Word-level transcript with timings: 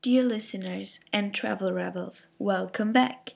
Dear 0.00 0.22
listeners 0.22 1.00
and 1.12 1.34
travel 1.34 1.72
rebels, 1.72 2.28
welcome 2.38 2.92
back. 2.92 3.34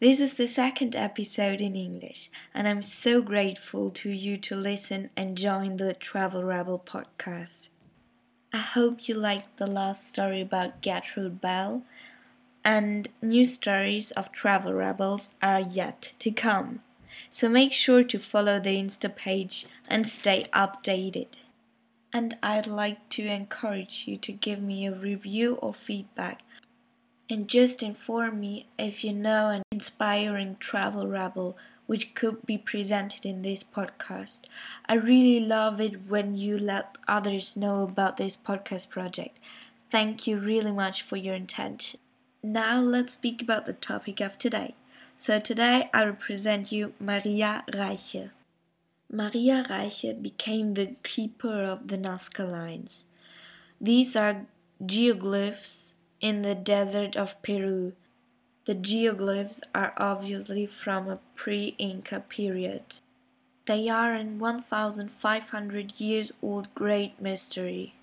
This 0.00 0.20
is 0.20 0.34
the 0.34 0.46
second 0.46 0.94
episode 0.94 1.62
in 1.62 1.74
English, 1.74 2.30
and 2.52 2.68
I'm 2.68 2.82
so 2.82 3.22
grateful 3.22 3.88
to 3.92 4.10
you 4.10 4.36
to 4.36 4.54
listen 4.54 5.08
and 5.16 5.34
join 5.38 5.78
the 5.78 5.94
Travel 5.94 6.44
Rebel 6.44 6.78
podcast. 6.78 7.68
I 8.52 8.58
hope 8.58 9.08
you 9.08 9.14
liked 9.14 9.56
the 9.56 9.66
last 9.66 10.06
story 10.10 10.42
about 10.42 10.82
Gertrude 10.82 11.40
Bell, 11.40 11.84
and 12.62 13.08
new 13.22 13.46
stories 13.46 14.10
of 14.10 14.30
travel 14.30 14.74
rebels 14.74 15.30
are 15.40 15.60
yet 15.60 16.12
to 16.18 16.30
come. 16.30 16.82
So 17.30 17.48
make 17.48 17.72
sure 17.72 18.04
to 18.04 18.18
follow 18.18 18.60
the 18.60 18.76
Insta 18.76 19.16
page 19.16 19.64
and 19.88 20.06
stay 20.06 20.44
updated 20.52 21.28
and 22.12 22.36
I'd 22.42 22.66
like 22.66 23.08
to 23.10 23.26
encourage 23.26 24.04
you 24.06 24.16
to 24.18 24.32
give 24.32 24.60
me 24.60 24.86
a 24.86 24.92
review 24.92 25.54
or 25.56 25.74
feedback 25.74 26.42
and 27.30 27.48
just 27.48 27.82
inform 27.82 28.40
me 28.40 28.66
if 28.78 29.04
you 29.04 29.12
know 29.12 29.50
an 29.50 29.62
inspiring 29.70 30.56
travel 30.58 31.06
rebel 31.06 31.56
which 31.86 32.14
could 32.14 32.44
be 32.44 32.58
presented 32.58 33.24
in 33.24 33.42
this 33.42 33.64
podcast. 33.64 34.42
I 34.86 34.94
really 34.94 35.40
love 35.40 35.80
it 35.80 36.06
when 36.06 36.36
you 36.36 36.58
let 36.58 36.98
others 37.06 37.56
know 37.56 37.82
about 37.82 38.18
this 38.18 38.36
podcast 38.36 38.90
project. 38.90 39.38
Thank 39.90 40.26
you 40.26 40.38
really 40.38 40.72
much 40.72 41.02
for 41.02 41.16
your 41.16 41.34
intention. 41.34 41.98
Now 42.42 42.80
let's 42.80 43.14
speak 43.14 43.40
about 43.40 43.64
the 43.66 43.72
topic 43.72 44.20
of 44.20 44.36
today. 44.38 44.74
So 45.16 45.40
today 45.40 45.88
I 45.94 46.04
will 46.04 46.12
present 46.12 46.70
you 46.70 46.92
Maria 47.00 47.64
Reiche. 47.72 48.30
Maria 49.10 49.64
Reiche 49.70 50.20
became 50.20 50.74
the 50.74 50.94
keeper 51.02 51.62
of 51.62 51.88
the 51.88 51.96
Nazca 51.96 52.46
lines. 52.50 53.06
These 53.80 54.14
are 54.14 54.44
geoglyphs 54.84 55.94
in 56.20 56.42
the 56.42 56.54
desert 56.54 57.16
of 57.16 57.40
Peru. 57.40 57.94
The 58.66 58.74
geoglyphs 58.74 59.62
are 59.74 59.94
obviously 59.96 60.66
from 60.66 61.08
a 61.08 61.20
pre 61.34 61.74
Inca 61.78 62.20
period. 62.20 62.96
They 63.64 63.88
are 63.88 64.12
an 64.12 64.38
1500 64.38 65.98
years 65.98 66.32
old 66.42 66.74
great 66.74 67.18
mystery 67.18 67.94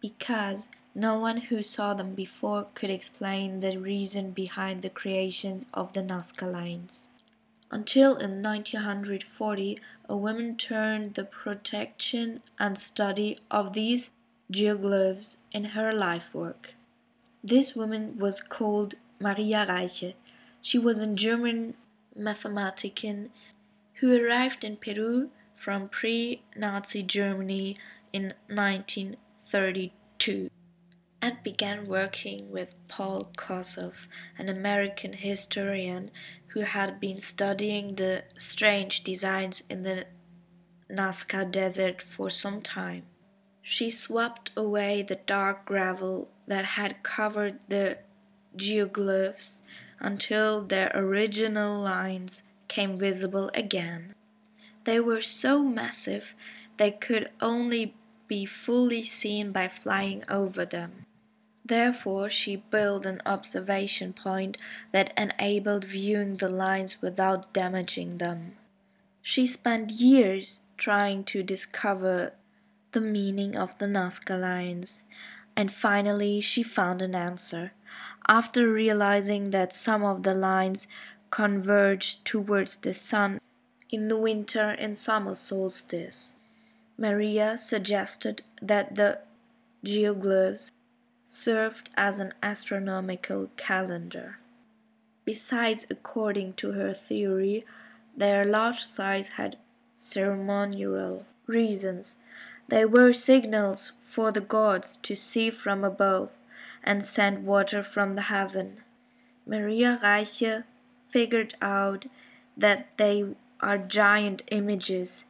because 0.00 0.70
no 0.94 1.18
one 1.18 1.36
who 1.36 1.62
saw 1.62 1.92
them 1.92 2.14
before 2.14 2.68
could 2.74 2.88
explain 2.88 3.60
the 3.60 3.78
reason 3.78 4.30
behind 4.30 4.80
the 4.80 4.88
creations 4.88 5.66
of 5.74 5.92
the 5.92 6.02
Nazca 6.02 6.50
lines 6.50 7.08
until 7.70 8.16
in 8.16 8.42
1940 8.42 9.78
a 10.08 10.16
woman 10.16 10.56
turned 10.56 11.14
the 11.14 11.24
protection 11.24 12.42
and 12.58 12.78
study 12.78 13.38
of 13.50 13.72
these 13.72 14.10
geoglyphs 14.52 15.36
in 15.52 15.64
her 15.76 15.92
life 15.92 16.34
work. 16.34 16.74
This 17.42 17.76
woman 17.76 18.18
was 18.18 18.40
called 18.40 18.94
Maria 19.20 19.64
Reiche. 19.68 20.14
She 20.60 20.78
was 20.78 21.00
a 21.00 21.06
German 21.06 21.74
mathematician 22.14 23.30
who 23.94 24.14
arrived 24.14 24.64
in 24.64 24.76
Peru 24.76 25.30
from 25.56 25.88
pre-Nazi 25.88 27.02
Germany 27.02 27.76
in 28.12 28.34
1932 28.48 30.50
and 31.22 31.42
began 31.42 31.86
working 31.86 32.50
with 32.50 32.74
Paul 32.88 33.30
Kosok, 33.36 33.94
an 34.38 34.48
American 34.48 35.12
historian 35.12 36.10
who 36.48 36.60
had 36.60 36.98
been 36.98 37.20
studying 37.20 37.94
the 37.94 38.24
strange 38.38 39.04
designs 39.04 39.62
in 39.68 39.82
the 39.82 40.06
Nazca 40.90 41.50
Desert 41.50 42.02
for 42.02 42.30
some 42.30 42.62
time. 42.62 43.04
She 43.62 43.90
swept 43.90 44.50
away 44.56 45.02
the 45.02 45.20
dark 45.26 45.66
gravel 45.66 46.30
that 46.46 46.64
had 46.64 47.02
covered 47.02 47.60
the 47.68 47.98
geoglyphs 48.56 49.62
until 50.00 50.62
their 50.64 50.90
original 50.94 51.80
lines 51.80 52.42
came 52.66 52.98
visible 52.98 53.50
again. 53.54 54.14
They 54.84 54.98
were 54.98 55.22
so 55.22 55.62
massive 55.62 56.34
they 56.78 56.90
could 56.90 57.30
only 57.40 57.94
be 58.26 58.46
fully 58.46 59.02
seen 59.02 59.52
by 59.52 59.68
flying 59.68 60.24
over 60.28 60.64
them. 60.64 61.04
Therefore 61.70 62.28
she 62.28 62.56
built 62.56 63.06
an 63.06 63.22
observation 63.24 64.12
point 64.12 64.56
that 64.90 65.12
enabled 65.16 65.84
viewing 65.84 66.38
the 66.38 66.48
lines 66.48 67.00
without 67.00 67.52
damaging 67.52 68.18
them. 68.18 68.56
She 69.22 69.46
spent 69.46 69.92
years 69.92 70.62
trying 70.76 71.22
to 71.26 71.44
discover 71.44 72.32
the 72.90 73.00
meaning 73.00 73.56
of 73.56 73.78
the 73.78 73.86
Nazca 73.86 74.36
lines, 74.36 75.04
and 75.54 75.70
finally 75.70 76.40
she 76.40 76.64
found 76.64 77.02
an 77.02 77.14
answer. 77.14 77.70
After 78.26 78.66
realizing 78.66 79.50
that 79.50 79.72
some 79.72 80.02
of 80.02 80.24
the 80.24 80.34
lines 80.34 80.88
converged 81.30 82.24
towards 82.24 82.74
the 82.78 82.94
sun 82.94 83.40
in 83.90 84.08
the 84.08 84.18
winter 84.18 84.74
and 84.76 84.98
summer 84.98 85.36
solstice, 85.36 86.34
Maria 86.98 87.56
suggested 87.56 88.42
that 88.60 88.96
the 88.96 89.20
geoglyphs 89.84 90.72
served 91.32 91.88
as 91.96 92.18
an 92.18 92.34
astronomical 92.42 93.48
calendar. 93.56 94.40
Besides, 95.24 95.86
according 95.88 96.54
to 96.54 96.72
her 96.72 96.92
theory, 96.92 97.64
their 98.16 98.44
large 98.44 98.82
size 98.82 99.28
had 99.28 99.56
ceremonial 99.94 101.26
reasons. 101.46 102.16
They 102.66 102.84
were 102.84 103.12
signals 103.12 103.92
for 104.00 104.32
the 104.32 104.40
gods 104.40 104.98
to 105.04 105.14
see 105.14 105.50
from 105.50 105.84
above 105.84 106.30
and 106.82 107.04
send 107.04 107.46
water 107.46 107.84
from 107.84 108.16
the 108.16 108.22
heaven. 108.22 108.80
Maria 109.46 110.00
Reiche 110.02 110.64
figured 111.08 111.54
out 111.62 112.06
that 112.56 112.88
they 112.96 113.36
are 113.60 113.78
giant 113.78 114.42
images 114.50 115.26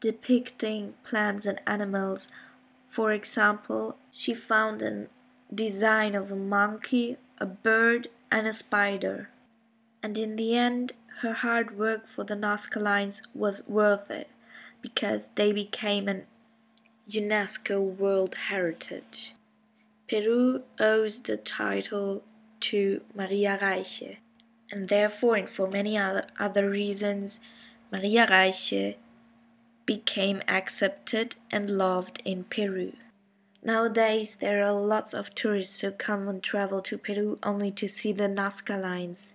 depicting 0.00 0.94
plants 1.04 1.46
and 1.46 1.60
animals. 1.64 2.28
For 2.88 3.12
example, 3.12 3.98
she 4.10 4.34
found 4.34 4.82
an 4.82 5.08
design 5.54 6.14
of 6.14 6.30
a 6.30 6.36
monkey, 6.36 7.16
a 7.38 7.46
bird, 7.46 8.08
and 8.30 8.46
a 8.46 8.52
spider. 8.52 9.30
And 10.02 10.16
in 10.18 10.36
the 10.36 10.56
end, 10.56 10.92
her 11.20 11.32
hard 11.32 11.76
work 11.76 12.06
for 12.06 12.24
the 12.24 12.36
Nazca 12.36 12.80
lines 12.80 13.22
was 13.34 13.66
worth 13.66 14.10
it 14.10 14.28
because 14.80 15.28
they 15.34 15.52
became 15.52 16.08
an 16.08 16.24
UNESCO 17.10 17.80
World 17.80 18.34
Heritage. 18.48 19.34
Peru 20.08 20.62
owes 20.78 21.20
the 21.20 21.36
title 21.36 22.22
to 22.60 23.00
Maria 23.14 23.58
Reiche, 23.60 24.18
and 24.70 24.88
therefore, 24.88 25.36
and 25.36 25.48
for 25.48 25.68
many 25.68 25.98
other, 25.98 26.26
other 26.38 26.70
reasons, 26.70 27.40
Maria 27.90 28.26
Reiche 28.26 28.96
became 29.86 30.42
accepted 30.46 31.36
and 31.50 31.70
loved 31.70 32.20
in 32.24 32.44
Peru. 32.44 32.92
Nowadays, 33.62 34.36
there 34.36 34.64
are 34.64 34.72
lots 34.72 35.12
of 35.12 35.34
tourists 35.34 35.80
who 35.80 35.90
come 35.90 36.28
and 36.28 36.42
travel 36.42 36.80
to 36.82 36.96
Peru 36.96 37.38
only 37.42 37.72
to 37.72 37.88
see 37.88 38.12
the 38.12 38.28
Nazca 38.28 38.80
lines. 38.80 39.32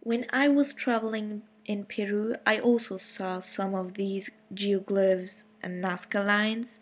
When 0.00 0.26
I 0.30 0.48
was 0.48 0.72
traveling 0.72 1.42
in 1.64 1.84
Peru, 1.84 2.34
I 2.44 2.58
also 2.58 2.98
saw 2.98 3.40
some 3.40 3.74
of 3.74 3.94
these 3.94 4.28
geoglyphs 4.52 5.44
and 5.62 5.82
Nazca 5.82 6.26
lines. 6.26 6.80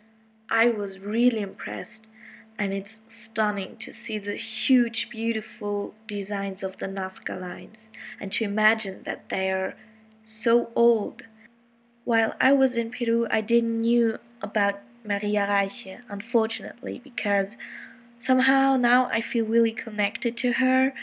I 0.49 0.69
was 0.69 0.99
really 0.99 1.41
impressed, 1.41 2.07
and 2.57 2.73
it's 2.73 2.99
stunning 3.07 3.77
to 3.77 3.93
see 3.93 4.17
the 4.17 4.35
huge, 4.35 5.09
beautiful 5.09 5.93
designs 6.07 6.63
of 6.63 6.77
the 6.77 6.87
Nazca 6.87 7.39
lines 7.39 7.91
and 8.19 8.31
to 8.33 8.43
imagine 8.43 9.03
that 9.03 9.29
they 9.29 9.51
are 9.51 9.75
so 10.25 10.71
old. 10.75 11.23
While 12.03 12.33
I 12.41 12.51
was 12.51 12.75
in 12.75 12.91
Peru, 12.91 13.27
I 13.29 13.41
didn't 13.41 13.81
knew 13.81 14.17
about 14.41 14.79
Maria 15.03 15.47
Reiche, 15.47 16.01
unfortunately, 16.09 17.01
because 17.03 17.55
somehow 18.19 18.77
now 18.77 19.09
I 19.11 19.21
feel 19.21 19.45
really 19.45 19.71
connected 19.71 20.37
to 20.37 20.53
her. 20.53 20.93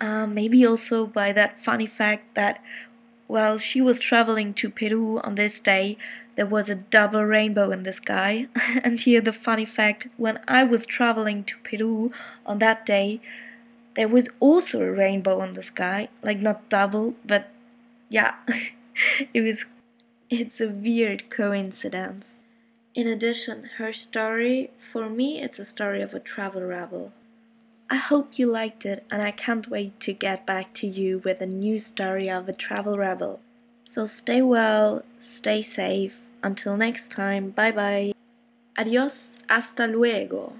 Um, 0.00 0.34
maybe 0.34 0.66
also 0.66 1.06
by 1.06 1.32
that 1.32 1.62
funny 1.62 1.86
fact 1.86 2.34
that 2.34 2.62
while 3.26 3.58
she 3.58 3.80
was 3.80 3.98
traveling 3.98 4.54
to 4.54 4.70
Peru 4.70 5.20
on 5.20 5.34
this 5.34 5.60
day, 5.60 5.96
there 6.36 6.46
was 6.46 6.68
a 6.68 6.74
double 6.74 7.24
rainbow 7.24 7.70
in 7.70 7.82
the 7.82 7.92
sky. 7.92 8.48
and 8.84 9.00
here 9.00 9.20
the 9.20 9.32
funny 9.32 9.66
fact 9.66 10.08
when 10.16 10.40
I 10.48 10.64
was 10.64 10.86
traveling 10.86 11.44
to 11.44 11.56
Peru 11.62 12.12
on 12.46 12.58
that 12.58 12.86
day, 12.86 13.20
there 13.94 14.08
was 14.08 14.28
also 14.40 14.82
a 14.82 14.90
rainbow 14.90 15.42
in 15.42 15.54
the 15.54 15.62
sky. 15.62 16.08
Like 16.22 16.38
not 16.38 16.68
double, 16.68 17.14
but 17.24 17.50
yeah, 18.08 18.34
it 19.34 19.40
was. 19.42 19.64
It's 20.28 20.60
a 20.60 20.68
weird 20.68 21.28
coincidence. 21.28 22.36
In 22.94 23.06
addition, 23.06 23.70
her 23.76 23.92
story, 23.92 24.70
for 24.76 25.08
me, 25.08 25.40
it's 25.40 25.58
a 25.58 25.64
story 25.64 26.02
of 26.02 26.12
a 26.12 26.20
travel 26.20 26.62
rebel. 26.62 27.12
I 27.88 27.96
hope 27.96 28.38
you 28.38 28.46
liked 28.46 28.84
it, 28.84 29.04
and 29.10 29.22
I 29.22 29.30
can't 29.30 29.68
wait 29.68 29.98
to 30.00 30.12
get 30.12 30.46
back 30.46 30.74
to 30.74 30.86
you 30.86 31.18
with 31.24 31.40
a 31.40 31.46
new 31.46 31.78
story 31.78 32.30
of 32.30 32.48
a 32.48 32.52
travel 32.52 32.98
rebel. 32.98 33.40
So 33.88 34.06
stay 34.06 34.42
well, 34.42 35.04
stay 35.18 35.62
safe. 35.62 36.20
Until 36.42 36.76
next 36.76 37.10
time, 37.10 37.50
bye 37.50 37.72
bye. 37.72 38.12
Adios, 38.76 39.36
hasta 39.48 39.86
luego. 39.86 40.54